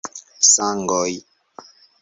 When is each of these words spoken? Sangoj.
Sangoj. 0.51 1.13